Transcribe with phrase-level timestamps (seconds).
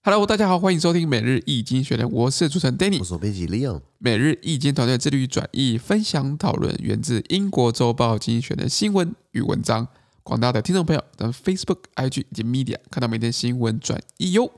[0.00, 3.80] Hello，大家好，欢迎收听每日易经济学人，我是主持人 Danny，我是编辑 Leon。
[3.98, 9.88] 每日易经团队致力于转译、分享、讨论源自英国周报经济学人的新闻与文章。
[10.22, 14.48] 广大的听众朋友，在 Facebook、IG 以及 Media 看到每天新闻转译哟。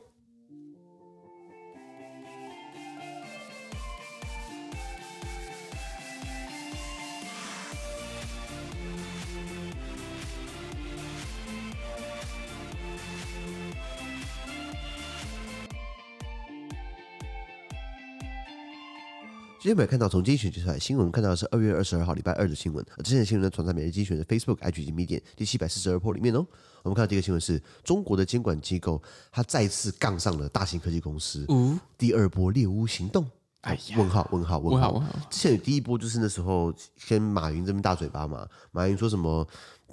[19.70, 22.84] 天没有看到从经济学人出来新闻，看到的是二月二十二号礼拜二的新闻。
[22.98, 26.44] 而之前的新闻呢，传在每日精选的 Facebook、IG 以及 Medium 第七百四十二铺里面哦。
[26.82, 33.24] 我们看到第一个新闻是中国的监管机构，它再次杠上了大型科技公司，嗯，第二波猎巫行动。
[33.60, 35.12] 哎呀，问号问号问号问号。
[35.30, 36.74] 之前有第一波就是那时候
[37.08, 39.46] 跟马云这边大嘴巴嘛，马云说什么？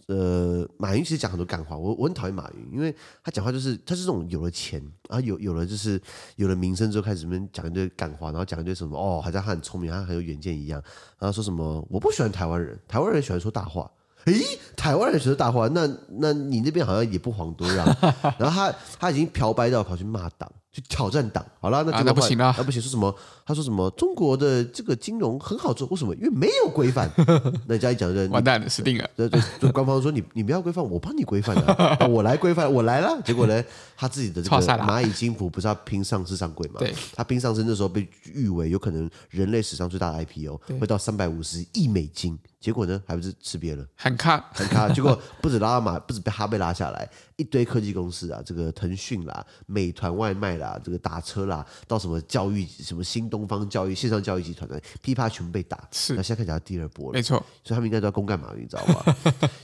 [0.05, 4.79] 呃，马云其实讲很多干话，我我很讨厌马云，因为他讲话就是他是这种有了钱，
[5.09, 6.01] 然后有有了就是
[6.35, 10.81] 有了名声之后开始这边讲一堆干话，然后讲一堆什么哦，好像他很聪明，他很有远见一样，
[11.19, 13.89] 然后说什么我不喜欢台湾人，台湾人喜欢说大话，
[14.25, 14.41] 诶，
[14.75, 17.85] 台湾人喜欢说大话，那那你那边好像也不遑多让，
[18.39, 20.51] 然后他他已经漂白到跑去骂党。
[20.71, 23.13] 去挑战党，好了，那这个、啊、那不行啊，那不行，说什么？
[23.45, 23.89] 他说什么？
[23.91, 26.13] 中国的这个金融很好做，为什么？
[26.15, 27.09] 因为没有规范。
[27.65, 29.09] 那人家一讲就完蛋了，死定了。
[29.15, 33.19] 对对，就官方说你你不要规范，我帮你规范的， 我来规范，我来了。
[33.23, 33.63] 结果呢，
[33.95, 36.75] 他自己的这个蚂蚁金服不是要拼上市上柜吗？
[36.79, 42.37] 对，他拼上市那时候被誉为有可能人类史上最大的 IPO，会到三百五十亿美金。
[42.59, 44.89] 结果呢，还不是吃瘪了，很卡，很卡。
[44.89, 55.88] 结果不止拉马，不止被他被拉下来，一堆科技公司啊，这个腾讯啦、美团外卖啦、这个打车啦，到什么教育、什么新东方教育、线上教育集团的噼啪全部被打。
[55.90, 57.38] 是，那现在看起来第二波了，没错。
[57.64, 59.16] 所以他们应该都要公干马云，你知道吗？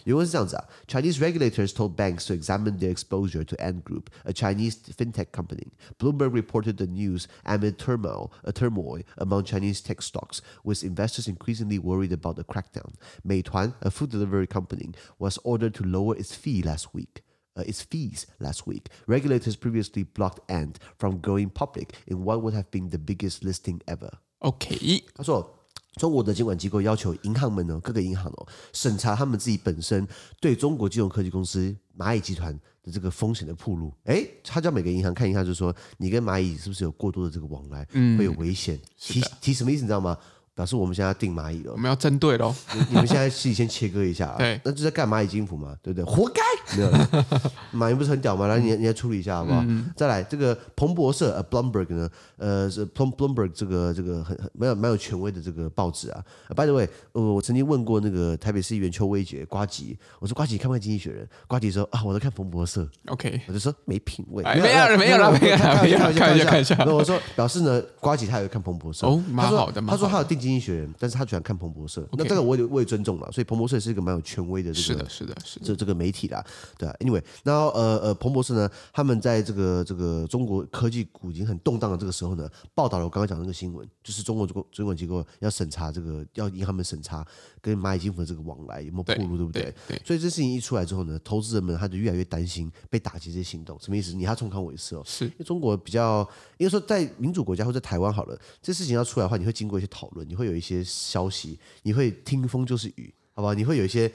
[0.05, 5.69] 原文是这样子啊：Chinese regulators told banks to examine their exposure to Ant Group, a Chinese fintech company.
[5.99, 11.79] Bloomberg reported the news amid turmoil, a turmoil among Chinese tech stocks, with investors increasingly
[11.79, 12.93] worried about the crackdown.
[13.23, 17.23] 美团，a food delivery company, was ordered to lower its fee last week.
[17.54, 18.84] 呃，its fees last week.
[19.06, 23.80] Regulators previously blocked Ant from going public in what would have been the biggest listing
[23.86, 24.12] ever.
[24.40, 25.60] OK，他说，
[25.96, 30.08] 中国的监管机构要求银行们呢，各个银行哦，审查他们自己本身
[30.42, 33.94] 对中国金融科技公司蚂蚁集团的这个风险的铺路。
[34.06, 38.80] 诶，他叫每个银行看一下，就是说你跟蚂蚁是不是有过多的这个往来，嗯，会有危险。
[38.98, 39.84] 提提什么意思？
[39.84, 40.18] 你知道吗？
[40.56, 42.54] 表示我们现在要定蚂蚁了，我们要针对喽。
[42.90, 44.36] 你们现在自己先切割一下啊。
[44.40, 46.06] 对，那就在干蚂蚁金服嘛，对不对？
[46.06, 46.42] 活该。
[46.78, 47.10] 没有了，
[47.72, 48.48] 马云不是很屌吗？
[48.48, 49.62] 来，你你来处理一下好不好？
[49.68, 52.10] 嗯、再来，这个彭博社呃，Bloomberg 呢？
[52.38, 56.24] 呃，是 Bloomberg 这个这个很很蛮有蛮有权威的这个报纸啊。
[56.56, 61.28] By the way，呃，我曾经问过那个台北市议员邱威杰瓜吉，我说瓜吉看不看经济学人？
[61.48, 62.88] 瓜吉说啊，我在看彭博社。
[63.08, 64.44] OK，我就说没品味。
[64.44, 65.76] 没有了，没有了，没有了。
[65.76, 66.76] 看一下，看一下，看一下。
[66.86, 69.06] 那我说表示呢，瓜吉他有看彭博社。
[69.06, 69.82] 哦，蛮好的。
[69.82, 72.08] 他说他有订经济学人，但是他喜欢看彭博社。
[72.14, 76.46] 那这个我也我也尊重了，所以彭博社是一个蛮有权威的这个是的，是的，这这个媒体啦。
[76.78, 77.24] 对啊，Anyway。
[77.44, 87.26] 然后呃呃，彭博社呢，他们在这个这个中国科技股已经很动荡的这个时候呢，报道了我刚刚讲的那个新闻，就是中国中国监管机构要审查这个，要银行们审查
[87.62, 89.64] 跟蚂蚁金服的这个往来有没有暴露，对不对？
[89.64, 90.02] 对，对，对。
[90.06, 94.14] 所以这事情一出来之后呢，投资人们他就越来越担心被打击这些行动，什么意思？
[94.14, 95.04] 你要重看我一次哦？
[95.06, 96.28] 是因为中国比较，
[96.58, 103.54] 应该说在民主国家或者台湾好了，这事情要出来的话，你会经过一些讨论，你会有一些消息，你会听风就是雨，好吧？
[103.54, 104.12] 你会有一些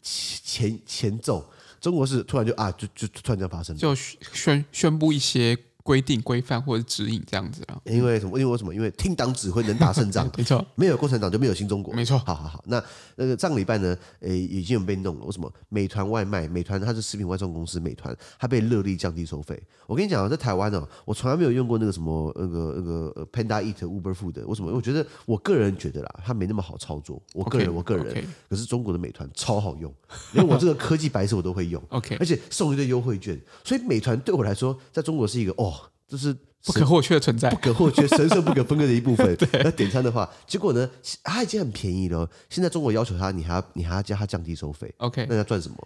[0.00, 1.46] 前前奏。
[1.78, 5.54] 中国是突然就啊，就就突然这样发生，就宣宣布一些。
[5.88, 7.80] 规定、规范或者指引这样子啊？
[7.84, 8.38] 因为什么？
[8.38, 8.74] 因为为什么？
[8.74, 10.30] 因为听党指挥能打胜仗。
[10.36, 11.94] 没错，没有共产党就没有新中国。
[11.94, 12.18] 没错。
[12.18, 12.82] 好好好，那
[13.16, 13.96] 那个上个礼拜呢？
[14.20, 15.24] 诶，已经有被弄了。
[15.24, 15.50] 为什么？
[15.70, 19.58] 美团外卖，美团它是食品外送公司，美团它被勒令降低收费。
[19.86, 24.44] 我跟你讲啊，在台湾呢，我从来没有用过那个什么那个那个 Panda Eat Uber Food。
[24.44, 24.70] 为什么？
[24.70, 27.18] 我觉得我个人觉得啦，它没那么好操作。
[27.32, 28.22] 我个人，我个人。
[28.50, 29.90] 可是中国的美团超好用，
[30.34, 31.82] 连我这个科技白痴我都会用。
[31.88, 35.72] OK，而且送一堆优惠券，所以美团对我来说，在中国是一个哦。
[36.08, 39.34] 这是不可或缺的存在，不可或缺、神圣不可分割的一部分。
[39.36, 40.90] 对，要点餐的话，结果呢，
[41.22, 42.28] 它已经很便宜了。
[42.48, 44.92] 现在中国要求他，你还要你还要叫他降低收费。
[44.96, 45.76] OK，那要赚什么？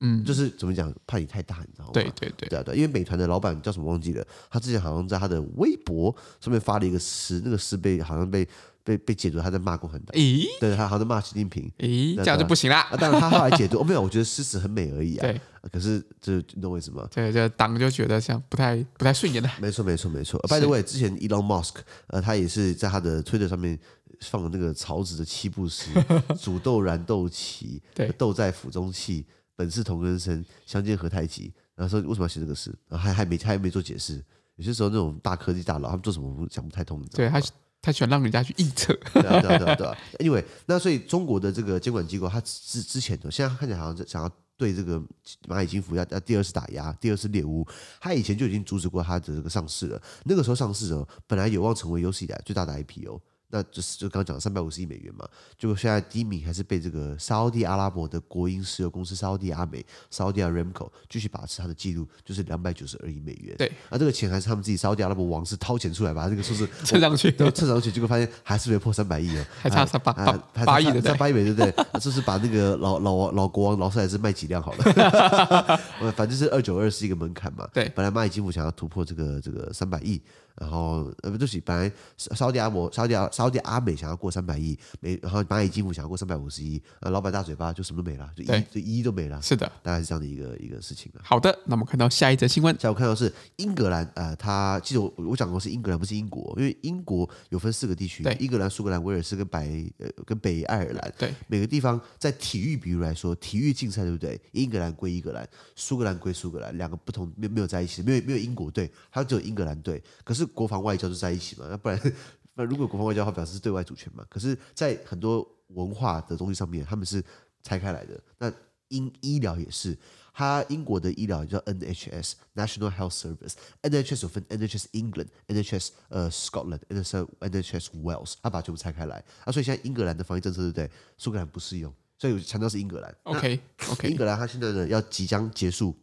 [0.00, 1.90] 嗯，就是怎么讲，怕你太大，你知道吗？
[1.92, 8.48] 对对对对对，因为美团的老板叫什么忘记了，他之前好像在他的微博上面发了一个诗，那个诗被好像被。
[8.84, 10.46] 被被解读他在骂共产党，咦？
[10.60, 12.14] 对，他好像在骂习近平，咦？
[12.16, 12.80] 这样就不行啦。
[12.82, 15.22] 啊，当然他后来解读，哦，没有，我觉得诗词很美而已啊。
[15.22, 15.40] 对，
[15.72, 17.08] 可是这你懂我意思吗？
[17.10, 19.50] 对，这党就觉得像不太不太顺眼的。
[19.58, 20.38] 没错，没错，没错。
[20.48, 21.76] By the way，之前 Elon Musk，
[22.08, 23.78] 呃，他也是在他的推特上面
[24.20, 25.90] 放了那个曹植的七步诗：
[26.38, 29.24] 煮豆燃豆萁，对，豆在釜中泣，
[29.56, 31.52] 本是同根生，相煎何太急。
[31.74, 32.72] 然后说为什么要写这个诗？
[32.88, 34.22] 然后还还没还没做解释。
[34.56, 37.40] 有些时候那种大科技大佬，他们做什么想不太通，对他
[37.84, 39.94] 他喜欢让人家去臆测，对啊对啊对啊对啊。
[40.18, 44.98] 因为那所以中国的这个监管机构，他之之前的现在看起来好像想要对这个
[45.46, 47.66] 蚂蚁金服要要第二次打压，第二次猎巫，
[48.00, 50.00] 他以前就已经阻止过他的这个上市了。
[50.24, 53.20] 那个时候上市的本来有望成为有史以来最大的 IPO。
[53.54, 55.24] 那就是就刚刚讲的三百五十亿美元嘛，
[55.56, 63.54] 结果现在第一名还是被这个沙乌地阿拉伯的国营石油公司沙乌地阿美沙乌地阿 Aramco 继续把持它的记录，就是两百九十二亿美元。
[63.56, 70.32] 对，那这个钱还是他们自己沙乌地阿拉伯王室掏钱出来把这个数字 蹭上去，对，蹭上去，结果发现还是没破三百亿哦， 还差八八
[70.64, 72.00] 八亿的，差八亿美元 对不对？
[72.00, 77.68] 就是把那个老老王老国王劳斯莱斯卖几辆好了，反正是二九二是一个门槛嘛。
[77.72, 80.20] 对，本来蚂蚁金服想要突破这个这个三百亿。
[80.56, 89.40] 然后呃不对不起，本来沙地阿摩沙地阿沙地阿美想要过三百亿，美然后蚂蚁金服想要过三百五十亿，啊老板大嘴巴就什么都没了，就一就一都没了。
[89.42, 91.10] 是的，大概是这样的一个一个事情。
[91.22, 99.66] 好的，那我们看到下一则新闻，下我看到是英格兰，呃，他记得我我讲过是英格兰，不是英国，因为英国有分四个地区，英格兰、苏格兰、威尔士跟白
[99.98, 104.40] 呃跟北爱尔兰，对，每个地方在体育比如来说，体育竞赛对不对？
[104.52, 111.20] 英格兰归英格兰，苏格兰归苏格兰，两个不同没没有在一起，没有没有英国队，它只有英格兰队，可是国防外交就是。
[111.20, 111.98] 在一起嘛，那不然，
[112.54, 114.24] 那如果国防外交的话，表示是对外主权嘛。
[114.28, 117.24] 可是，在很多文化的东西上面，他们是
[117.62, 118.20] 拆开来的。
[118.38, 118.52] 那
[118.88, 119.96] 英医疗也是，
[120.34, 129.24] 它英国的医疗叫 NHS National Health Service，NHS 有分 NHS England、NHS 呃 Scotland、NHS NHS Wales，它把全部拆开来。
[129.44, 130.90] 啊，所以现在英格兰的防疫政策对不对？
[131.16, 133.16] 苏格兰不适用，所以强调是英格兰。
[133.22, 133.58] OK
[133.88, 135.96] OK，英格兰它现在呢要即将结束。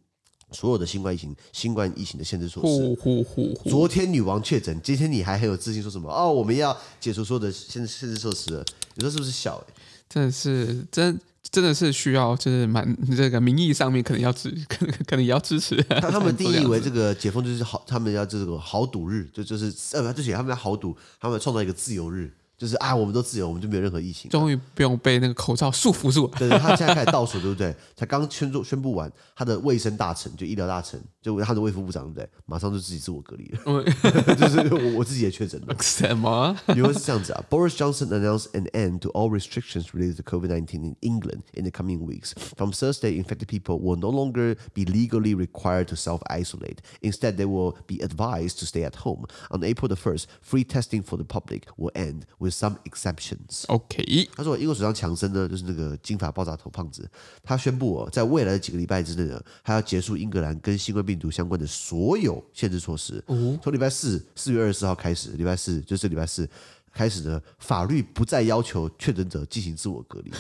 [0.51, 2.67] 所有的新冠疫情、新冠疫情的限制措施。
[2.67, 6.09] 呼呼呼呼，昨天女王确诊，今天你还很有自信说什么？
[6.11, 8.65] 哦，我们要解除所有的限限制措施了。
[8.95, 9.73] 你说是不是小、欸？
[10.09, 11.19] 真的是真
[11.49, 15.81] 真的是需要，就是蛮这个名义上面可能要支， 可能可能也要支持。
[15.83, 22.29] 他他们定义为这个解封就是好，他们要这个豪赌日，就就是呃，就写他们要豪赌，他们创造一个自由日。
[22.60, 26.32] 就是啊，我们都自由，我们就没有任何疫情，终于不用被那个口罩束缚住了。
[26.38, 27.74] 对对，他现在开始倒数，对不对？
[27.94, 32.28] 才刚宣布宣布完，他的卫生大臣就医疗大臣，就他的卫福部长，对不对？
[32.46, 35.76] 马上就自己自我隔离了，就是我我自己也确诊了。
[35.82, 36.56] 什么？
[36.68, 42.06] 因为是这样子啊，Boris Johnson announced an end to all restrictions related to COVID-19 in England in the coming
[42.06, 42.32] weeks.
[42.56, 46.80] From Thursday, infected people will no longer be legally required to self-isolate.
[47.02, 49.26] Instead, they will be advised to stay at home.
[49.50, 53.65] On April the first, free testing for the public will end with Some exceptions.
[53.67, 57.09] OK，他说英国首相强森呢，就是那个金发爆炸头胖子，
[57.41, 63.23] 他宣布哦，在未来的几个礼拜之内呢，他要结束英格兰跟新冠病毒相关的所有限制措施。
[63.63, 66.47] 从礼拜四四月二十四号开始，礼拜四就是礼拜四
[66.93, 70.31] 开始呢，法律不再要求确诊者进行自我隔离。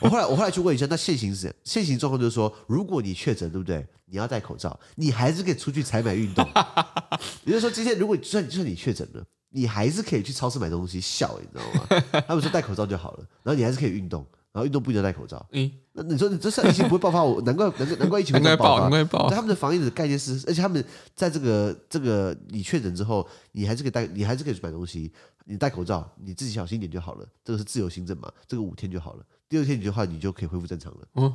[0.00, 3.86] 我后来我后来去问一下，那现行是现行状况就是说，如果你确诊，对不对？
[4.06, 6.44] 你要戴口罩，你还是可以出去采买运动。
[7.44, 9.24] 也就是说，今天如果就算就算你确诊了。
[9.50, 12.02] 你还是可以去超市买东西，笑，你知道吗？
[12.26, 15.44] 他们说戴口罩就好了，然后你还是可以运动，然后运动不一定要戴口罩。
[15.52, 18.82] 嗯，那你说你这疫情不会爆发，我难怪难怪难怪疫情 不会爆发。
[18.82, 25.12] 难怪爆，他们的防疫的概念是，而且他们在这个这个你确诊之后，你还是可以戴，你还是可以去买东西，
[25.46, 27.26] 你戴口罩，你自己小心一点就好了。
[27.44, 29.24] 这个是自由行政嘛，这个五天就好了。
[29.50, 30.98] 第二天你的话，你就可以恢复正常了。
[31.16, 31.34] 嗯，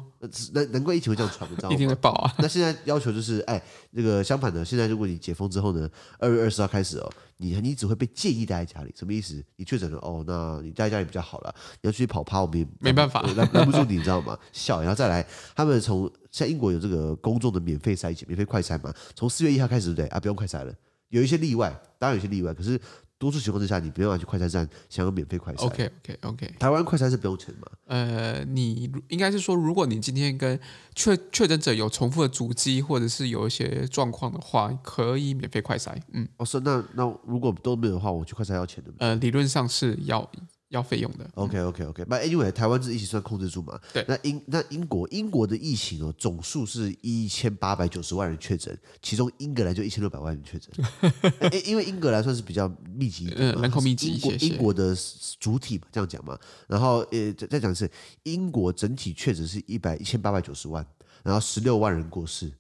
[0.54, 1.76] 难难怪疫情会这样传，你知道吗？
[1.76, 2.34] 一定会爆啊！
[2.40, 8.94] 那现在要求就是，哎，那个相反的，现在如果你解封之后呢，二月二十号开始哦，你你只会被建议待在家里。
[8.98, 9.44] 什么意思？
[9.58, 11.54] 你确诊了哦，那你待在家里比较好了。
[11.82, 14.40] 你要出去跑趴，我们也没办法，拦拦不住你，你知道吗？
[14.54, 20.08] 笑，然后再来，他们从像英国有这个公众的免费筛检、免费快筛嘛，从四月一号开始，对不对？
[20.08, 20.74] 啊，不用快筛了，
[21.10, 22.80] 有一些例外，当然有些例外，可是。
[23.18, 25.66] 多数情况之下，你不用要去快餐站享有免费快餐。
[25.66, 26.54] OK OK OK。
[26.60, 27.68] 台湾快餐是不用钱吗？
[27.86, 30.60] 呃，你应该是说，如果你今天跟
[30.94, 35.98] 确确诊者有重复的足迹，或者是有一些状况的话，可以免费快筛。
[36.12, 38.98] 嗯，哦，是那那如果都没有的话，我去快餐要钱的吗？
[39.00, 40.30] 呃，理论上是要。
[40.70, 41.30] 要费用的。
[41.36, 42.06] OK OK OK。
[42.08, 43.80] 那 Anyway，台湾这疫情算控制住嘛？
[43.94, 44.04] 对。
[44.08, 50.72] 那英那英国英国的疫情哦，总数是一千八百九十万人确诊，其中英格兰就一千六百万人确诊。
[51.66, 54.14] 因为英格兰算是比较密集，嗯，人口密集。
[54.14, 54.96] 英国英国的
[55.40, 56.38] 主体嘛，这样讲嘛。
[56.68, 57.90] 然后呃，再再讲一次，
[58.24, 60.86] 英国整体确诊是一百一千八百九十万，
[61.24, 62.52] 然后十六万人过世。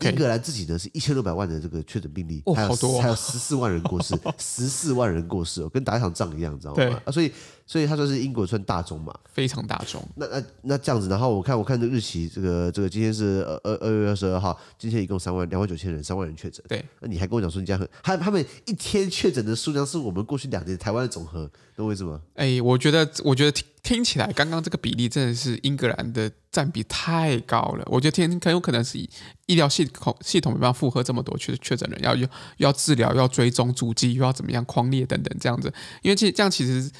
[0.00, 7.00] 英格兰自己呢是一千六百万的这个确诊病例，哦、还有、哦、还有十四万人过世， 十四万人过世哦，跟打一场仗一样，你知道吗？
[7.04, 7.32] 啊，所以
[7.66, 10.06] 所以他算是英国算大宗嘛，非常大宗。
[10.16, 16.62] 那那那这样子，然后我看我看这日期，这个这个今天是二二二月二十二号，今天一共三万两万九千人，三万人确诊。
[16.68, 22.20] 对，那你还跟我讲说你这样很，他他们一天确诊的数量是我们过去两年台湾的总和，那为什么？
[22.34, 27.84] 哎，我觉得我觉得听听起来刚刚这个比例真的是英格兰的占比太高了。
[27.86, 28.98] 我觉得天很有可能是
[29.46, 32.28] 医疗系统系统没办法负荷这么多确确诊人，要要
[32.58, 36.90] 要治疗，要追踪足迹，又要怎么样框列等等这样子，因为其实这样其实。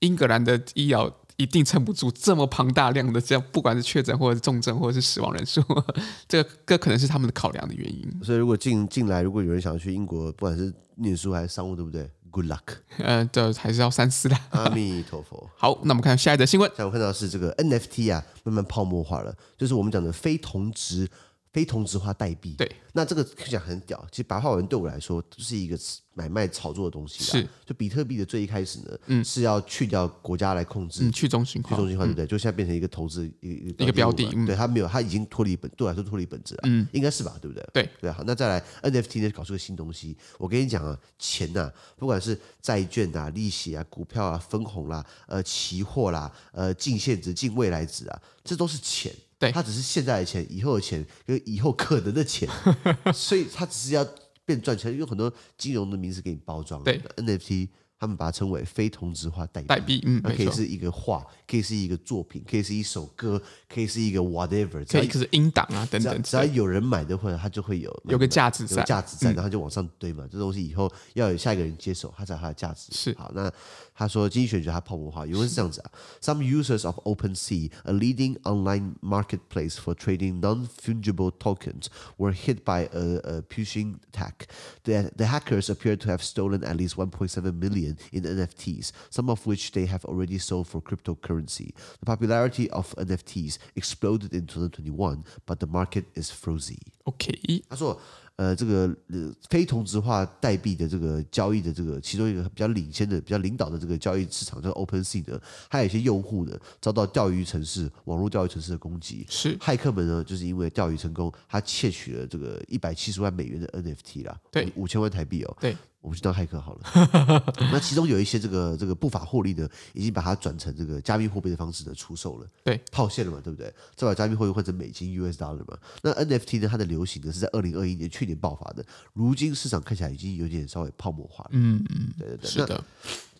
[0.00, 5.62] 英格兰的医疗一定撑不住这么庞大量的这样，不管是确诊或者是重症或者是死亡人数，
[6.28, 8.20] 这个这可能是他们的考量的原因。
[8.22, 12.60] 所以如果进进来，如果有人想要去英国，不管是念书还是商务，对不对？Good luck。
[12.98, 14.36] 呃，这还是要三思的。
[14.50, 15.48] 阿弥陀佛。
[15.56, 16.70] 好，那我们看下一则新闻。
[16.76, 21.08] 像我看到的是这个 NFT 啊，慢慢泡沫化了，就是我们讲的非同质。
[21.52, 24.06] 非同质化代币，对，那这个看起来很屌。
[24.10, 25.76] 其实白话文对我来说，就是一个
[26.14, 27.24] 买卖炒作的东西。
[27.24, 32.24] 是，就比特币的最一开始呢，嗯，是要去掉国家来控制，嗯，去中心化，去中心化，对不对？
[32.24, 37.36] 就现在变成一个投资一个一个标的，对，它没有，它已经脱离本，对我来说脱离本质了，嗯，应该是吧？
[37.42, 37.66] 对不对？
[37.72, 40.16] 对对，好，那再来 NFT 呢，搞出个新东西。
[40.38, 49.12] 我跟你讲啊，钱呐，不管是债券啊、利息啊、股票啊、分红啦、呃、期货啦、呃、净现值、净未来值啊，这都是钱。
[49.40, 52.48] 对，它只是现在的钱，以后的钱，跟以后可能的钱，
[53.12, 54.06] 所以它只是要
[54.44, 56.80] 变赚钱，用很多金融的名词给你包装。
[56.84, 57.70] 对，NFT。
[58.02, 66.23] 他们把它称为非同质化代币，代币，嗯，可以是一个画，可以是一个作品，可以是一首歌，可以是一个 whatever，可以是音档啊等等。
[66.23, 70.27] 只要有人买的话，它就会有有个价值在，价值在，然后就往上堆嘛。
[70.31, 72.91] 这东西以后要有下一个人接手，它才有它的价值。
[72.91, 73.51] 是好，那
[73.93, 75.91] 他说经济学家它泡沫化，原文是这样子啊。
[76.21, 81.85] Some users of OpenSea, a leading online marketplace for trading non-fungible tokens,
[82.17, 84.47] were hit by a, a phishing attack.
[84.83, 87.97] The the hackers appear to have stolen at least 1.7 million.
[88.11, 91.35] In NFTs, some of which they have already sold for cryptocurrency.
[91.46, 96.78] The popularity of NFTs exploded in 2021, but the market is frozen.
[97.04, 97.98] OK，他说，
[98.36, 109.26] 呃，这个呃非同质化代币的这个交易的这个其中一个比较领先的、比较领导的这个交易市场叫 OpenSea 呢，还有一些用户呢遭到钓鱼城市、网络钓鱼城市的攻击。
[109.28, 115.76] 是，骇客们呢就是因为钓鱼成功，他窃取了这个一百七十万美元的 NFT 啦，对，五千万台币哦，对。
[116.00, 117.54] 我们去当骇客好了。
[117.72, 123.72] 那其中有一些这个这个不法获利的，已经把它转成这个加密货币的方式的出售了，对，套现了嘛，对不对？
[123.94, 125.78] 再把加密货币换成美金 US dollar 嘛。
[126.02, 126.68] 那 NFT 呢？
[126.68, 131.50] 它的流行呢是在二零二一年去年爆发的，如今市场看起来已经有点稍微泡沫化了。
[131.52, 132.84] 嗯嗯，对对对，是的。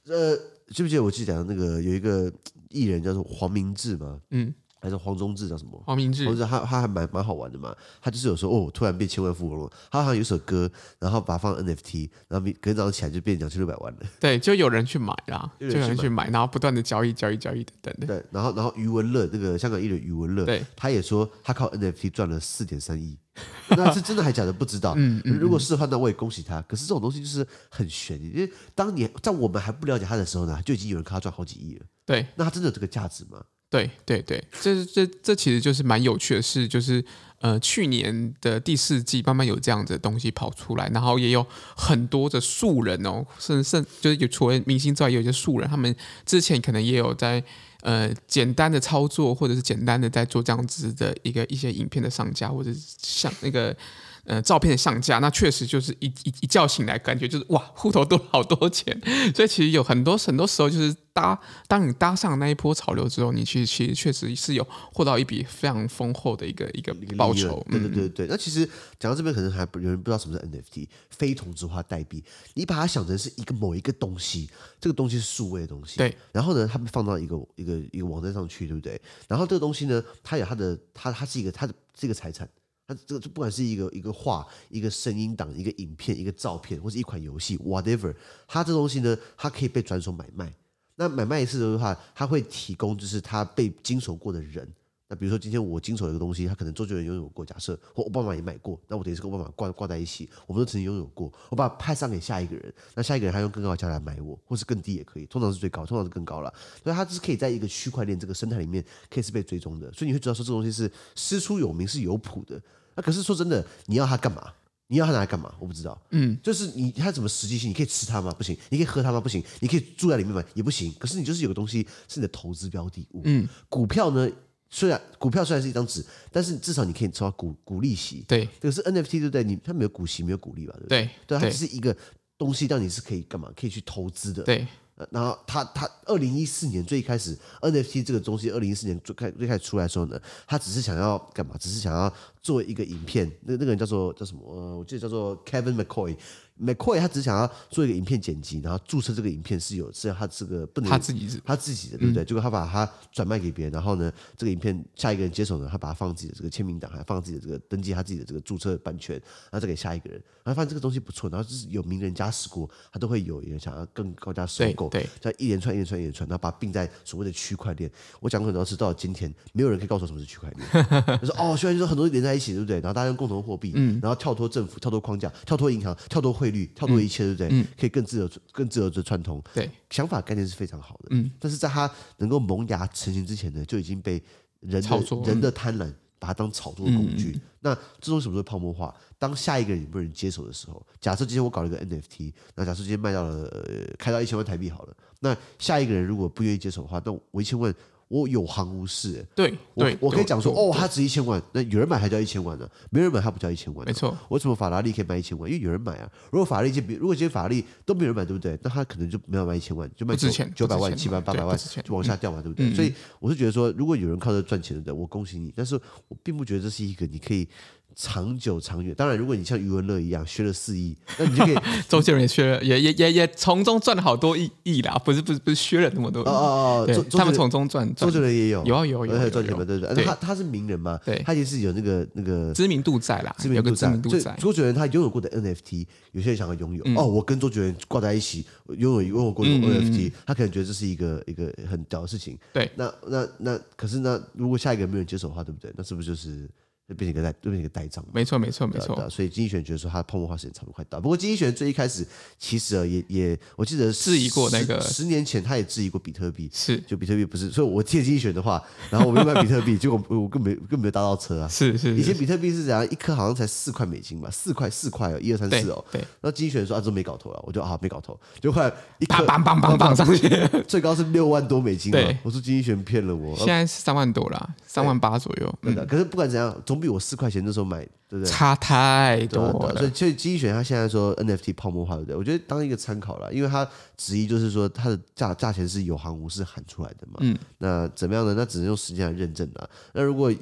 [0.07, 0.37] 呃，
[0.69, 2.31] 记不记得我记得讲的那个有一个
[2.69, 4.21] 艺人叫做黄明志吗？
[4.31, 4.53] 嗯。
[4.81, 5.83] 还是黄宗志叫什么？
[5.87, 7.75] 黄明志，黄志他他还蛮蛮好玩的嘛。
[8.01, 9.71] 他就是有时候哦，突然变千万富翁了。
[9.91, 14.01] 他好像有首歌，然后把它放 NFT，然后明隔天早上起来就变两千六百万了。
[14.19, 18.07] 对，就有人去买啦，就有人去买，然后不断的交易交易交易等等。
[18.07, 23.19] 对，然后然后余文乐那个香港艺人余文乐，对，他也说他靠 NFT 赚了四点三亿。
[23.71, 24.95] 那是真的还假的不知道。
[24.99, 26.61] 嗯，如果是的话，那我也恭喜他。
[26.63, 31.87] 可是这种东西就是很玄，因为当年在我们还不了解他的时候呢，就已经有人靠他赚好几亿了。
[32.05, 33.43] 对，那他真的有这个价值吗？
[33.71, 37.03] 对对对，这这这其实就是蛮有趣的事，就是
[37.41, 41.47] 呃去年的第四季慢慢有这样子的东西跑出来，然后也有
[41.77, 45.95] 很多的素人哦，甚甚就是有除了明星之外，有一些素人，他们
[46.27, 47.43] 之前可能也有在
[47.83, 53.77] 呃简单的操作，或者是简单的在做这样子的一个一些影片的上架，或者像那个。
[54.25, 58.99] 呃，照片的上架，那确实就是一一一觉醒来，感觉就是哇，户头多了好多钱。
[59.35, 67.65] 所以其实有很多很多时候，就是搭当你搭上那一波潮流之后，你其实其实确实是有获到一笔非常丰厚的一个一个报酬。
[67.71, 68.27] 对对对对。
[68.29, 72.23] 那其实讲到这边，可能还有人不知道什么是 NFT，非同质化代币。
[72.55, 74.49] 你把它想成是一个某一个东西，
[74.81, 75.97] 这个东西是数位的东西。
[75.97, 76.15] 对。
[76.33, 79.01] 然后呢，他们放到一个一个一个网站上去，对不对？
[79.27, 82.49] 然后这个东西呢，它有它的它它是一个它的这个财产。
[82.91, 88.13] 它这个就不管是一个一个画、一个声音档、一个影片、一个照片，或是一款游戏，whatever，
[88.49, 90.53] 它这东西呢，它可以被转手买卖。
[90.97, 94.69] 那买卖一次的话，它会提供就是它被经手过的人。
[95.11, 101.33] 那比如说今天我经手一个东西，它可能周杰伦拥有过，假设或奥巴马也买过，那我等于是跟奥巴马挂挂在一起，我们都曾经拥有过。
[101.49, 106.55] 我把它派上给下一个人，那下一个人他用更高的价来买我，或是更低也可以，通常是最高，通常是更高了。
[106.85, 109.93] 所以它就是可以在一个区块链这个生态里面，可以是被追踪的。
[109.93, 112.63] 所以你会知道说这东西是师出有名，是有谱的。
[112.95, 114.53] 那可是说真的，你要它干嘛？
[114.87, 115.53] 你要它拿来干嘛？
[115.59, 116.01] 我不知道。
[116.11, 117.71] 嗯，就是你它怎么实际性？
[117.71, 118.33] 你可以吃它吗？
[118.33, 118.57] 不行。
[118.69, 119.21] 你可以喝它吗？
[119.21, 119.43] 不行。
[119.59, 120.45] 你可以住在里面吗？
[120.55, 120.95] 也不行。
[121.01, 123.23] 可是你就是有个东西是你的投资标的物。
[123.25, 124.31] 嗯，股票呢？
[124.71, 128.25] 虽然股票虽然是一张纸，但是至少你可以抽到股股利息。
[128.29, 129.43] 对，可是 NFT 对不对？
[129.43, 130.73] 你它没有股息，没有股利吧？
[130.79, 131.03] 对不对？
[131.03, 131.95] 对，对，它只是一个
[132.39, 133.51] 东西，让你是可以干嘛？
[133.57, 134.43] 可以去投资的。
[134.45, 134.67] 对。
[135.11, 141.57] 然后它它二零一四年最开始 NFT 这个东西，二零一四年最开最开始出来的时候呢，他只是想要干嘛？
[141.59, 142.13] 只是想要
[142.43, 143.27] 做一个影片。
[143.41, 144.43] 那那个人叫做叫什么？
[144.47, 146.15] 呃，我记得叫做 Kevin McCoy。
[146.61, 152.23] McCoy 他只想要做一个影片剪辑，然后注册这个影片是有是他这个不能他自己是他自己的，对不对？
[152.23, 159.17] 嗯、结果他把它转卖给别人，然后呢，这个影片下一个人接手呢，他把它放自己的这个签名档，还放自己的这个登记他自己的这个注册版权，
[159.51, 160.23] 然后再给下一个人。
[160.43, 167.91] 然后发现这个东西不错，然后就是有名人加持过，他都会有人想要更高价收购，对，在一连串一连串一连串，然后把它并在所谓的区块链。
[168.21, 170.87] 我讲过很多次，到了今天，没有人可以告诉我什么是区块链。
[171.21, 172.77] 就说哦，区块链就是很多连在一起，对不对？
[172.77, 177.21] 然后大家用共同货币，嗯，然后跳脱政府，跳脱框架，跳脱银行，跳脱汇率，跳脱一切。
[177.21, 177.49] 对不对？
[177.53, 179.41] 嗯、可以更自由、更自由的串通。
[179.55, 181.09] 对，想法概念是非常好的。
[181.11, 184.21] 嗯，但是在它能够萌芽成型之前呢，就已经被
[184.61, 187.33] 人的人的贪婪把它当炒作的工具。
[187.35, 188.95] 嗯、那这种什么时候泡沫化？
[189.19, 197.73] 当下一个人有没有人接手的时候，假设今天我搞了一个 NFT，那假设今天卖到了、呃、开到一千万台币好了，那下一个人如果不愿意接手的话，那我一千万。
[198.11, 204.19] 我有行无市、欸，对，我我可以讲说，哦，它值一千万，那有人买它叫一千万呢、啊，没人买它不叫一千万、啊，没错。
[204.31, 205.49] 为什么法拉利可以卖一千万？
[205.49, 206.11] 因为有人买啊。
[206.33, 208.59] 如果法拉利如果今天法拉利都没有人买，对不对？
[208.65, 212.69] 那它可能就没有卖一千万，就卖九九百万、七百万、八百万，就往下掉嘛，对不对？
[212.69, 217.49] 嗯、所以我是觉得说，如果有人靠这赚钱的，我恭喜你，但是我并不觉得这是一个你可以。
[217.97, 221.57] 长久长远，当然，如果你像余文乐一样削了四亿，那你就可以。
[221.89, 226.23] 周杰伦也削了，也也也也从中赚了好多亿亿啦，不是不是不是削了那么多。
[226.23, 227.93] 哦哦哦，他们从中赚。
[227.95, 230.05] 周杰伦也有，有啊有有有赚钱嘛，对不对？
[230.05, 234.35] 他他是名人嘛，对，他也是有那个那个知名度在啦，知名度在。
[234.39, 236.85] 周杰伦他拥有过的 NFT，有些人想要拥有。
[236.97, 242.39] 哦，我跟周杰伦挂在一起，拥有拥有过 NFT，他可能觉得这是一个一个很屌的事情。
[242.53, 245.71] 对，那那那可是那如果下一个没有人接手的话，对不对？
[245.77, 246.49] 那是不是就是？
[246.91, 248.05] 就变成一个代，就变成一个代账。
[248.13, 249.09] 没错，没错，没错。
[249.09, 251.01] 所以经济学人觉得说，它泡沫化时间差不多快到。
[251.01, 252.05] 不过经济学最一开始
[252.37, 257.49] 其实也也，我记得质疑过那个十年前他也质疑过比特币，是就比特币不是。
[257.49, 261.47] 所以我借经济学的话，然后我就买比特币， 结果我更没更没有搭到车啊。
[261.47, 261.95] 是是。
[261.95, 262.85] 以前比特币是怎样？
[262.91, 265.85] 一颗好像才四块美金吧，四块四块哦，一二三四哦。
[265.93, 266.01] 对。
[266.01, 270.29] 然后经济说啊，这没搞头了，我就啊没搞头，就后来一颗棒棒棒棒上去，
[270.67, 271.93] 最高是六万多美金。
[271.93, 272.17] 对。
[272.25, 273.37] 我说经济学人骗了我。
[273.37, 275.55] 现在是三万多了，三万八左右。
[275.61, 275.85] 对的。
[275.87, 277.71] 可是不管怎样，总比我四块钱那时候。
[277.71, 278.29] 买对不对？
[278.29, 282.17] 差太多了，所以所以经济学他现在说 NFT 泡沫化，对不对？
[282.17, 283.65] 我觉得当一个参考了，因为他
[283.97, 287.19] 质疑就是说它的价价钱是有行无市喊出来的嘛。
[287.21, 288.35] 嗯，那怎么样呢？
[288.37, 289.71] 那只能用时间来认证了。
[289.93, 290.35] 那如果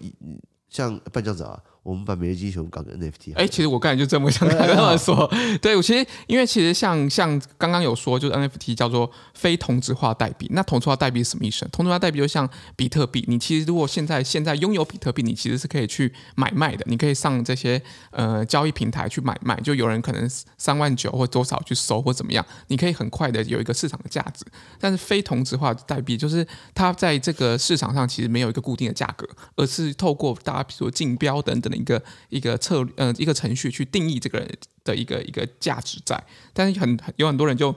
[0.70, 1.62] 像办这样子啊。
[1.82, 3.34] 我们把每日英雄搞个 NFT。
[3.34, 5.30] 哎，其实我刚才就这么想跟他们说，
[5.62, 10.48] 对我其实因为其实像像刚刚有说，就是 NFT 叫做非同质化代币。
[10.52, 11.66] 那同质化代币是什么意思？
[11.72, 19.58] 同质化代币就像比特币，你其实如果现在现在拥有比特币，你其实是可以去买卖的，你可以上这些呃交易平台去买卖。
[19.60, 24.44] 就有人可能三万九或多少去收或怎么样，你可以很快的有一个市场的价值。
[24.78, 31.76] 但是非同质化代币就是它在这个市场上其实没有一个固定的价格，而是透过大家比如说竞标等等的。
[31.76, 34.48] 一个一个策略，呃，一个程序去定义这个人
[34.82, 36.20] 的一个一个价值在，
[36.52, 37.72] 但是很有很多人就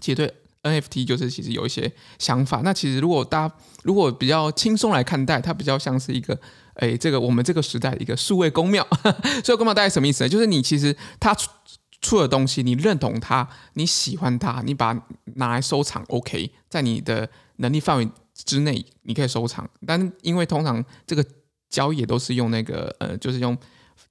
[0.00, 2.62] 其实对 NFT 就是其实有一些想法。
[2.64, 6.38] 那其实如果大家如果比较轻松来看待，它比较像是一个，
[6.74, 8.86] 哎，这个我们这个时代的一个数位宫庙。
[9.44, 10.28] 数位宫庙大概什么意思呢？
[10.28, 11.48] 就是你其实它出
[12.00, 15.02] 出的东西，你认同它，你喜欢它，你把它
[15.36, 19.70] 拿来收藏，OK，在你的能力范围之内，你可以收藏。
[19.86, 21.24] 但因为通常这个。
[21.68, 23.56] 交易也都是用那个呃，就是用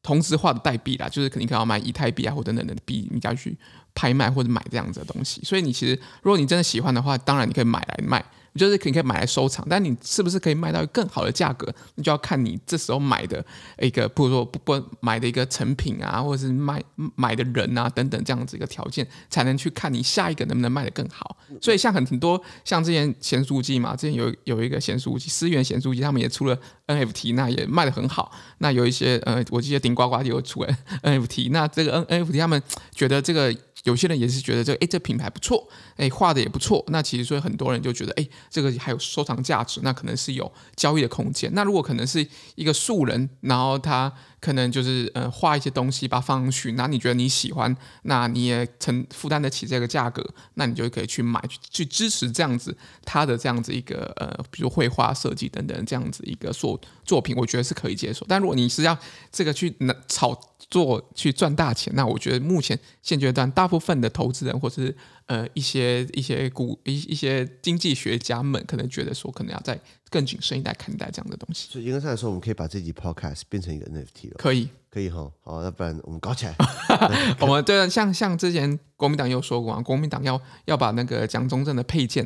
[0.04, 3.58] 同质化的代币啦，就是肯定可能要买以太币啊或等等的币，你要去
[3.93, 5.41] 拍卖或者买这样子的东西。
[5.43, 8.24] 所以你其实，如果你真的喜欢的话，当然你可以买来卖。
[8.58, 11.72] 就是可以可以买来收藏，但你是不是可以卖到更好的价格？
[11.96, 13.46] 你就要看你这时候买的
[13.80, 16.84] 一个，不如说不不买的一个成品啊，或者是卖
[17.15, 21.38] 买的人啊等等这样子一个条件，才能去看你下一个能不能卖得更好。
[21.62, 28.32] 所以像很很多像之前咸酥鸡嘛，之前有有一个咸酥鸡，思源咸酥鸡，他们也出了 NFT，那也卖得很好。
[28.58, 30.65] 那有一些呃，我记得顶呱呱也有出
[31.04, 32.62] NFT，那这个 NFT 他们
[32.93, 33.56] 觉得这个。
[33.83, 36.83] 有些人也是觉得这个，哎，这品牌不错，哎，画的也不错。
[36.87, 41.49] 那其实所以很多人就觉得，哎，这个还有收藏价值，那可能是有交易的空间。
[41.53, 44.13] 那如果可能是一个素人，然后他。
[44.39, 50.23] 可能就是呃画一些东西把它放上去，那你觉得你喜欢，那你也承负担得起这个价格，
[50.54, 58.26] 那你就可以去买去去支持这样子他的这样子一个呃，比如绘画设计等等这样子一个作作品，我觉得是可以接受。
[58.30, 58.97] 但如果你是要
[59.32, 59.76] 这个去
[60.08, 64.95] 炒作去赚大钱，那我觉得目前现阶段大部分的投资人或者是
[65.26, 69.80] 呃一些一些股一一些经济学家们可能觉得说，可能要在。
[70.10, 71.67] 更谨慎一点看待这样的东西。
[71.72, 74.36] 所以应该上来说，我们可以把这集 podcast 变成一个 NFT 了。
[74.38, 74.70] 可以。
[74.89, 76.56] 可以哈，好，那不然我们搞起来。
[77.39, 82.26] 我们对，像像之前国民党有说过啊，国民党要要把那个蒋中正的配件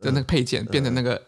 [0.00, 1.20] 的那个配件变成那个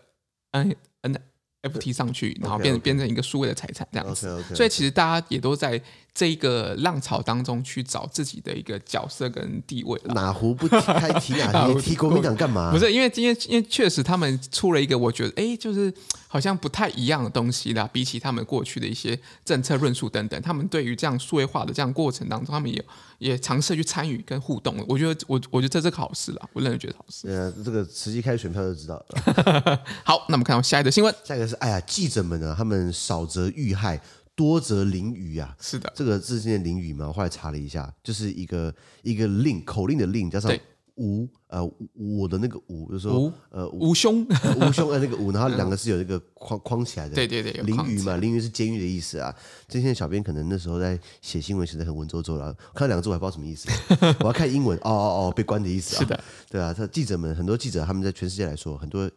[0.52, 1.16] N N
[1.62, 4.42] F T 上去，然后变变成一个数位的财产这样子。
[4.54, 5.82] 所以其实大家也都在。
[6.14, 12.70] 这一个浪潮当中去找自己的一个角色跟地位，哪壶不提开提哪 壶，提国民党干嘛？
[12.70, 15.92] 不是因为今天，因为确实他们出了一个我觉得哎，就是
[16.28, 17.88] 好像不太一样的东西啦。
[17.90, 22.84] 比起他们过去的一些政策论述等等，他们对于这样数位化的这样过程当中，他们也
[23.18, 24.84] 也尝试去参与跟互动。
[24.86, 27.26] 我觉得我我觉得这是个好事啦，我认为觉得好事。
[27.30, 29.80] 呃，这个实际开选票就知道了。
[30.04, 33.98] 好，那我们看到下一个新闻，下一个是哎呀，记者们呢，他们少则遇害。
[34.34, 37.06] 多则淋雨啊，是的，这个字是念凌虞嘛？
[37.06, 40.50] 我后来查了一下，就是一个一个令口令的令，加上
[40.96, 41.64] 吾呃
[41.94, 44.26] 我的那个吾，就是说呃吾兄
[44.60, 49.34] 吾兄呃那个吾， 然后两个是有那个框框起来的，对对对，淋雨嘛，淋雨是监狱的意思啊。
[49.68, 53.68] 今天小编可能那时候在写新闻，写的很文绉绉了，看到两个字我还不知道什么意思，
[54.20, 59.10] 我要看英文，哦哦哦，被关的意思啊，是的，对啊，他记者们很多记者他们在全世界来说很多。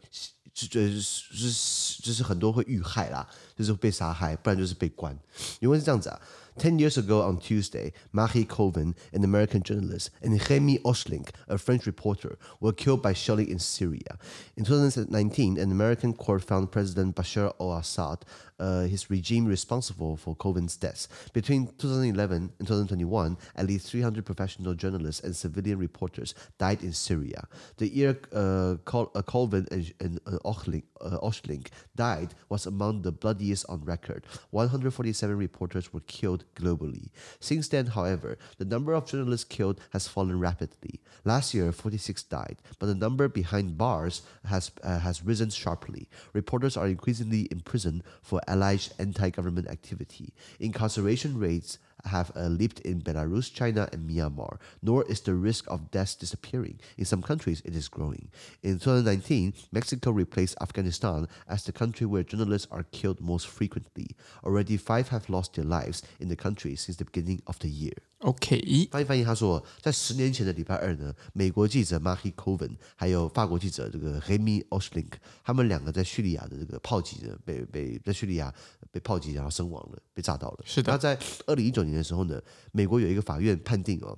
[0.58, 5.17] 是就是是就是很多会遇害啦，就是被杀害，不然就是被关。
[5.61, 6.21] 因为是这样子啊。
[6.59, 12.37] Ten years ago on Tuesday, Marie Coven, an American journalist, and Remy Oshlink, a French reporter,
[12.61, 14.19] were killed by shelling in Syria.
[14.57, 18.27] In 2019, an American court found President Bashar al-Assad,
[18.59, 21.09] uh, his regime responsible for Coven's deaths.
[21.33, 27.49] Between 2011 and 2021, at least 300 professional journalists and civilian reporters died in Syria.
[27.79, 33.01] The year uh, Col- uh, Colvin and, and uh, Oshlink, uh, Oshlink died was among
[33.01, 33.13] the
[33.46, 34.26] bloodiest on record.
[34.52, 37.10] 147 reporters were killed globally.
[37.40, 41.00] Since then, however, the number of journalists killed has fallen rapidly.
[41.24, 46.08] Last year, 46 died, but the number behind bars has, uh, has risen sharply.
[46.34, 50.34] Reporters are increasingly imprisoned for alleged anti government activity.
[50.60, 55.92] Incarceration rates have uh, leaped in Belarus, China, and Myanmar, nor is the risk of
[55.92, 56.80] deaths disappearing.
[56.98, 58.30] In some countries, it is growing.
[58.64, 64.08] In 2019, Mexico replaced Afghanistan as the country where journalists are killed most frequently.
[64.44, 67.94] Already, five have lost their lives in the country since the beginning of the year.
[68.26, 75.12] OK，翻译翻译，他说，在十年前的礼拜二呢，美国记者 Marky Coven 还有法国记者这个 Hemi Oshlink，
[75.44, 78.52] 他们两个在叙利亚的这个炮击呢，被被在叙利亚
[78.92, 80.64] 被炮击然后身亡了，被炸到了。
[80.66, 80.92] 是的。
[80.92, 84.18] 那在二零一九年的时候呢，美国有一个法院判定哦。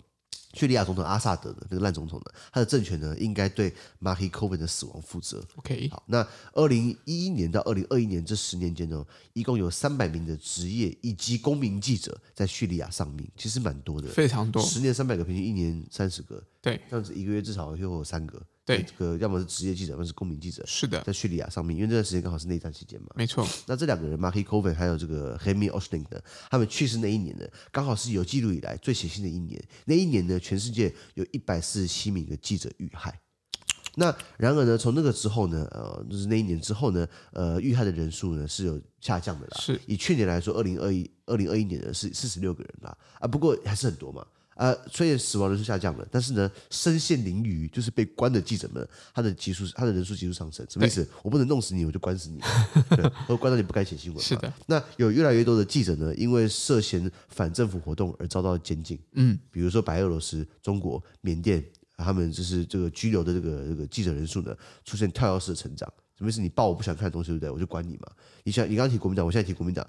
[0.54, 5.44] 叙利亚总统阿萨德的那个烂总统呢，他的政权呢应该对 Marie Coven 的死亡负责。
[5.58, 14.64] OK，好，那二零一一年到二零二一年这十年间呢，一共有三百名的职业以及公民记者在叙利亚丧命，其实蛮多的，非常多。
[14.64, 18.42] 十年三百个，平均一年三十个，对，这样子一个月至少会有三个。
[18.67, 20.62] 对，这个要么是职业记者，要么是公民记者。
[20.67, 23.08] 是的，在叙利亚上面，因为这段时间刚好是内战期间嘛。
[23.15, 23.47] 没错。
[23.65, 29.63] 那这两个人，Marie Coven 还有这个 Remy Oshlink 呢，他们去世那一年呢，刚好是有记录以来最血腥的一年。
[29.86, 33.17] 那一年呢，全世界有一百四十七名的记者遇害。
[33.95, 39.58] 那然而呢，从那个之后呢，呃，就是那一年之后呢，呃，遇害的人数呢是有下降的啦。
[39.62, 39.80] 是。
[39.88, 44.27] 以去年来说，二零二一、二零二一年呢是四十六个人啦，啊，不过还是很多嘛。
[44.58, 50.65] 呃，虽然死亡人数下降了，但是呢，身陷囹圄就是被关的记者们，他的级数，他的人数急速上升。
[50.70, 51.08] 什么意思？
[51.24, 52.39] 我不能弄死你，我就关死你，
[52.98, 54.22] 对，我关到你不该写新闻。
[54.22, 54.52] 是的。
[54.65, 59.00] 那有越来越多的记者呢，因为涉嫌反政府活动而遭到监禁。
[59.13, 61.63] 嗯，比如说白俄罗斯、中国、缅甸，
[61.98, 65.91] 他们就是这个拘留的这个这个记者人数呢，出现跳跃式的成长。
[66.17, 66.41] 什么意思？
[66.41, 67.49] 你报我不想看的东西，对不对？
[67.51, 68.08] 我就管你嘛。
[68.43, 69.86] 你想，你刚刚提国民党，我现在提国民党。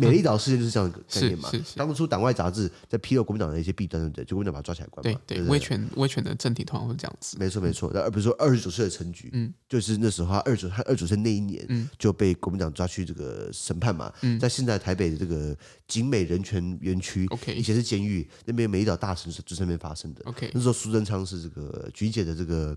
[0.00, 1.48] 美丽岛事件就是这样的概念嘛。
[1.50, 1.76] 是是是。
[1.76, 4.24] 当初党外杂志在披露国民党的一些弊端，对不对？
[4.24, 5.20] 就国民党把他抓起来关嘛。
[5.24, 5.46] 对对。
[5.46, 7.36] 威权威权的政体通常会这样子。
[7.38, 7.90] 没错没错。
[7.94, 14.12] 那比如说二十九岁的陈菊，嗯，就是那时候他二十九他二十九岁那一年，嗯，就被国民党抓去这个审判嘛。
[14.22, 14.40] 嗯。
[14.40, 20.22] 在现在台北的这个景美人权园区，OK，以前是监狱，那边美丽岛大城是就是那边发生的。
[20.24, 20.50] OK。
[20.54, 22.76] 那时候苏贞昌是这个菊姐的这个。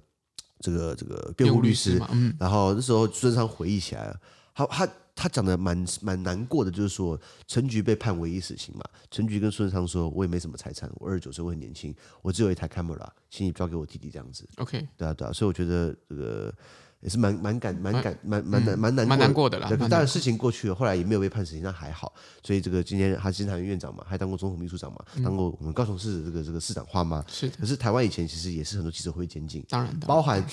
[0.61, 4.19] 这个这个辩护律师，嗯，然后那时候孙昌回忆起来了，
[4.53, 16.53] 他他他讲的蛮蛮难过的，就是说陈菊被判唯一死刑嘛，陈菊跟孙昌说，我也没什么财产，我二十九岁，我很年轻，我只有一台 camera，请你交给我弟弟这样子，OK，对啊对啊，所以我觉得这个。
[17.01, 19.69] 也是蛮蛮感蛮感蛮蛮难蛮难蛮难过的啦。
[19.89, 22.13] 当然事情过去了，后来也没有被判死刑，那还好。
[22.43, 27.23] 所以这个今天他是监察院院长嘛，还当过总统秘书长嘛，当过我们高雄市的这个这个市长花妈。
[27.27, 27.49] 是。
[27.49, 30.07] 可是台湾以前其实也是很多记者会监禁，当然的。
[30.07, 30.45] 包含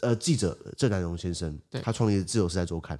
[0.00, 2.96] 呃记者郑南榕先生，他创立的《自由时代周刊》，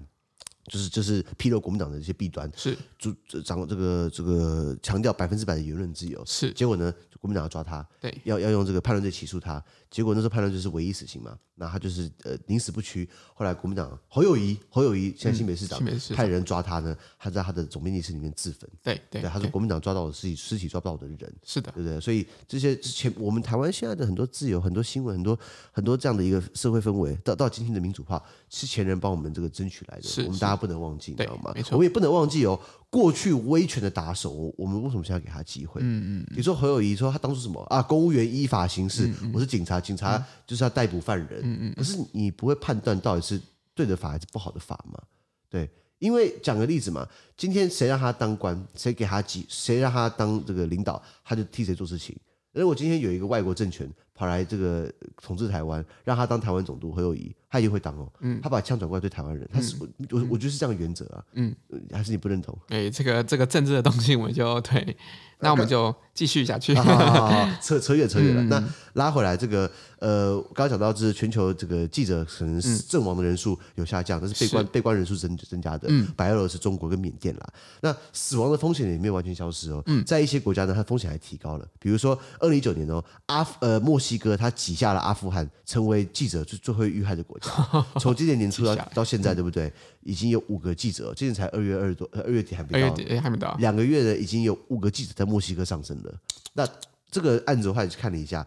[0.67, 3.15] 就是就是披露国民党的一些弊端，是主
[3.45, 9.63] 掌这个这个强调百分之百的言论自由，是结果呢，国民党要抓他，对，要要用这个叛乱罪起诉他，
[9.97, 13.09] 结果那时候判断就是唯一死刑嘛，那他就是呃宁死不屈。
[13.33, 15.83] 后来国民党侯友谊，侯友谊现在新北市长，
[16.15, 21.99] 派人抓他呢，他在他的总编辑室里面自焚，对对，对，他说国民党抓到我的尸体，尸体抓不到我的人，是的，对不对？
[21.99, 25.39] 所以这些之前我们台湾现在的很多自由、很多新闻、很多
[25.73, 31.53] 很多这样的一个社会氛围，到到今天的民主化，是前人帮我们这个争取来的，是我们大家不能忘记，你知道吗？
[31.55, 32.61] 没错，我们也不能忘记哦。
[32.89, 35.81] 过去威权的打手，我们为什么现在要给他机会？
[35.83, 37.83] 嗯嗯，比如说侯友谊说他当初什么啊？
[37.83, 41.41] 公务员依法行事，嗯嗯，我是警察，警察就是要逮捕犯人。
[41.43, 43.41] 嗯嗯，可是你不会判断到底是
[43.75, 45.01] 对的法还是不好的法吗？
[45.49, 52.17] 对，因为讲个例子嘛，今天谁让他当官，谁给他机，谁让他当这个领导，他就替谁做事情。
[52.53, 54.91] 如果今天有一个外国政权跑来这个
[55.23, 58.11] 统治台湾，让他当台湾总督，何友谊他一定会当哦。
[58.21, 61.23] 嗯，他把枪转过来对台湾人，他是我我我觉得是这样的原则啊。
[61.35, 61.55] 嗯，
[61.93, 62.57] 还是你不认同？
[62.69, 64.97] 哎，这个这个政治的东西，我们就对。
[65.39, 68.43] 那我们就继续下去，啊好好好，扯扯远扯远了。
[68.43, 75.89] 嗯、那拉回来，这个呃，刚刚讲到，就是全球这个记者可能阵亡的人数有下降，但是被关是被关人数增增加的。
[75.91, 77.47] 嗯，白俄罗斯、中国跟缅甸啦。
[77.83, 79.83] 那死亡的风险也没有完全消失哦。
[79.85, 81.69] 嗯，在一些国家呢，它风险还提高了。
[81.79, 87.51] 比如说，二零一九年哦，阿呃墨西哥他挤下了阿富汗，成为记者最最会遇害的国家。
[87.99, 89.73] 从今年年初到到现在，对不对？
[90.03, 96.15] 已经有五个记者，今年才二月二十多，二月底还没到，还没到，两个月呢，已经有五个记者在墨西哥上身了。
[96.53, 96.69] 那
[97.17, 98.47] 这个案子的话，也看了一下，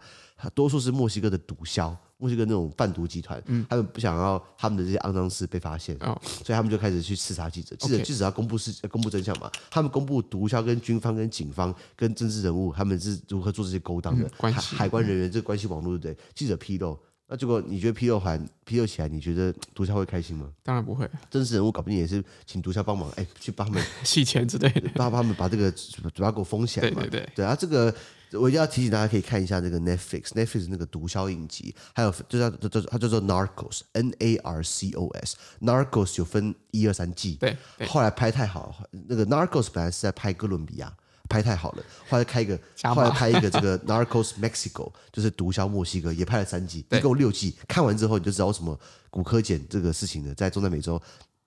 [0.54, 7.74] 多数是墨西哥的毒枭，墨西哥那种贩毒集团，嗯、他们不想要他们的这些肮脏事被发现，哦、所以他们就开始去刺杀记者。
[7.74, 9.50] 记者记者要公布事，公布真相嘛。
[9.68, 14.24] 他们公布毒枭跟军方、跟警方、跟政治人物，他们是如何做这些勾当的？
[14.24, 16.24] 嗯、关系海关人员这个关系网络，对不对？
[16.36, 16.96] 记者披露。
[17.30, 20.50] 那结果你觉得披露完披露起来，你觉得 毒枭会开心吗？
[20.64, 21.08] 当然不会。
[21.30, 27.02] 真实人物搞不定也是请毒枭帮忙，哎，去帮他们 洗钱之类的， 帮他们把这个嘴巴给我封起来嘛。
[27.02, 27.32] 对对对。
[27.36, 27.94] 对啊，这个
[28.32, 37.34] 我一定要提醒大家，可以看一下这个 Netflix，Netflix 那个毒枭影集，还有就叫叫它叫做 Narcos，N A R C O S，Narcos 有分一二三季。
[37.34, 37.56] 对。
[37.86, 40.92] 后来拍太好，那个 Narcos 本来是在拍哥伦比亚。
[41.30, 42.58] 拍太好了，后来开一个，
[42.92, 47.56] 后来拍一个这个 Narcos Mexico， 就是毒枭墨西哥，也拍了三季，一共六季。
[47.68, 51.00] 看完之后你就知道为什么骨科碱这个事情呢，在中南美洲。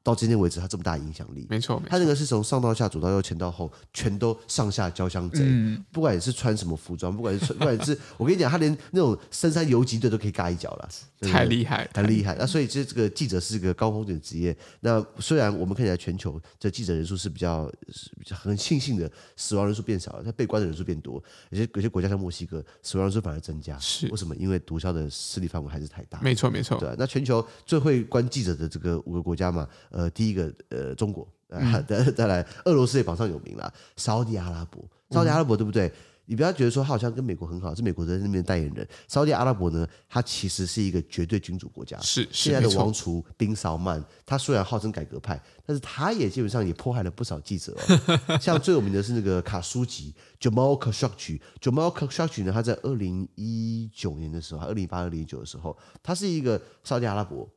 [0.03, 5.39] 到今天为止，他这么大影响力，没错，他这个是从上到下、左到右、前到后，全都上下交相贼。
[5.43, 10.89] 嗯、不管你是穿什么服装，不管是穿，不管是，我跟你讲，他连那种深山游击队都可以嘎一脚了，
[11.21, 12.35] 太厉害，太厉害。
[12.37, 14.55] 那所以其实这个记者是一个高风险职业。
[14.81, 17.71] 那虽然我们看起来全球这记者人数是比较，
[18.19, 21.23] 比较很庆幸的，死亡人数变少了，他被关的人数变多。
[21.49, 23.79] 有些有些国家像墨西哥，死亡人数反而增加。
[23.79, 24.35] 是为什么？
[24.35, 26.19] 因为毒枭的势力范围还是太大。
[26.21, 26.77] 没错，没错。
[26.77, 30.53] 对，那全球最会关记者的这个五个国家嘛，呃，第一个。
[30.69, 31.57] 呃，中国，再、
[31.97, 33.71] 呃、 再来，俄罗斯也榜上有名了。
[33.95, 35.89] 沙地阿拉伯，沙地阿拉伯对不对？
[36.25, 38.87] 你不要觉得说他好像跟美国很好，是美国在那边代言人。
[39.07, 41.99] 沙特阿拉伯呢，它其实是一个绝对君主国家。
[41.99, 48.37] 是，是现在的王储宾绍曼，他虽然号称改革派，但是他也基本上也迫害了不少记者哦。
[48.39, 57.47] 像最有名的是那个卡舒吉 Jamal Khashoggi，Jamal Khashoggi 呢，他在二零一九年的时候，二零一八、二零一九的时候，他是一个沙特阿拉伯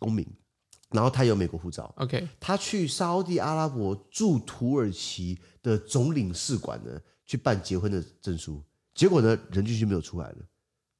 [0.00, 0.26] 公民。
[0.90, 8.62] 然后他有美国护照，OK，他去沙地阿拉伯驻土耳其的总领事馆呢，去办结婚的证书，
[8.94, 10.36] 结果呢，人继续没有出来了。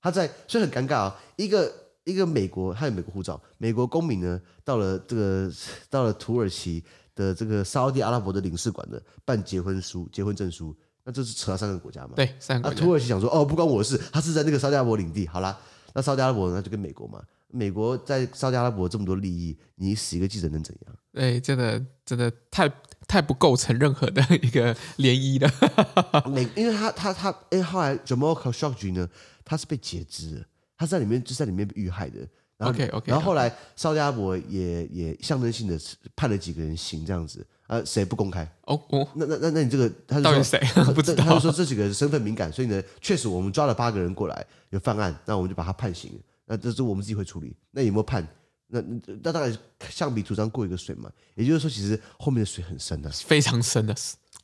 [0.00, 1.72] 他在，所以很尴尬啊、哦，一个
[2.04, 5.50] 一个美国，他有美国护照，美国公民呢，到了这个
[5.88, 12.14] 到了土耳其的这个沙地阿拉伯的领事馆呢，办结婚书、结婚证书，那这是扯到三个国家嘛？
[12.16, 12.76] 对，三个国家。
[12.78, 15.58] 那土耳其想说，哦，不关我的事，他是在那个沙地阿拉伯领地，好啦，
[15.94, 17.22] 那沙地阿拉伯呢，就跟美国嘛。
[17.56, 20.96] 美国在沙特阿拉伯这么多利益，你死一个记者能怎样？
[21.14, 22.70] 哎，真的真的太
[23.08, 26.28] 太不构成任何的一个涟漪了。
[26.30, 29.08] 美，因为他他他，哎，后来 Jamal Khashoggi 呢，
[29.44, 32.18] 他是被截肢，他在里面就在里面遇害的。
[32.58, 35.78] 然后 OK OK，然后后来沙特阿拉伯也也象征性的
[36.14, 38.50] 判了几个人刑，这样子啊，谁不公开？
[38.62, 40.58] 哦哦，那那那那你这个他到底谁？
[40.94, 41.22] 不知道。
[41.22, 46.18] 他就说这几个人身份敏感，所以呢，确实我们抓了八个人过来有犯案，那我们就把他判刑。
[46.46, 47.56] 那这是我们自己会处理。
[47.70, 48.26] 那有没有判？
[48.68, 48.80] 那
[49.22, 49.56] 那当然
[49.90, 51.10] 橡皮图章过一个水嘛。
[51.34, 53.94] 也就是说，其实后面的水很深的，非常深的。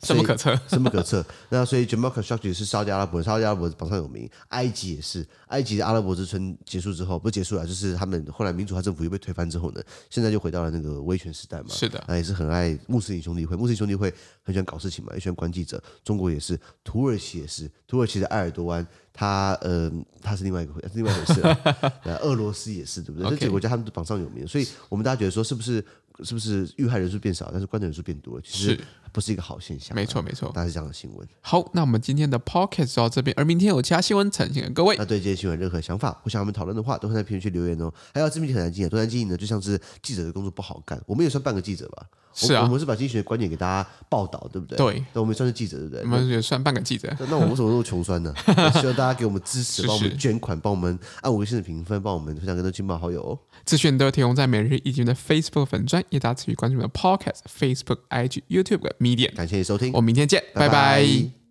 [0.02, 1.24] 深不可测，深不可测。
[1.50, 4.28] 那所以 Jamal Khashoggi 是沙特阿拉伯，沙特阿拉伯榜上有名。
[4.48, 11.66] 埃及也是，埃及的阿拉伯之春结束之后，不是结束了，就是他们后来民主化政府又被推翻之后呢，现在就回到了那个威权时代嘛。
[11.68, 14.12] 是的，那也是很爱穆斯林兄弟会，穆斯林兄弟会
[14.42, 15.82] 很喜欢搞事情嘛，也喜欢关记者。
[16.02, 21.40] 中国也是，土耳其也是，土耳其的埃尔多安，他呃他是另外一个回，是另外一回事。
[22.02, 23.30] 呃，俄罗斯也是，对不对？
[23.30, 25.84] 这几个国家他们都榜上有名，所以我们大家觉得说，是不是
[26.24, 28.42] 是不是遇害人数变少，但是关的人数变多了？
[28.44, 28.78] 其实
[29.12, 29.94] 不是一个好现象。
[29.94, 31.28] 没错没错，大概是这样的新闻。
[31.40, 34.96] 好，那我们今天的 podcast 就到这边，而明天有其他新闻呈现给各位。
[34.98, 37.92] 那对这些新闻任何想法或想我们讨论的话，都会在评论区留言哦。
[38.14, 42.06] 还有自媒体很难经营，多难经营呢，就像是记者的工作不好干，我们也算半个记者吧。
[42.34, 44.78] 是啊，我们是把经济学的观点给大家报道，对不对？
[44.78, 46.00] 对，那我们算是记者，对不对？
[46.00, 47.14] 我们也算半个记者。
[47.28, 48.34] 那我们为什么那么穷酸呢？
[48.80, 53.38] 希望大家给我们支持，帮我们捐款，帮我们按五个星的评分，帮我们分享更多亲朋好友哦。
[53.66, 59.34] 资讯都提供在每日一经的 Facebook 粉专，也大家持续关注我们的 Podcast、Facebook、IG、YouTube 的 Media。
[59.34, 60.68] 感谢你收听，我们明天见，拜拜。
[60.68, 61.41] 拜拜。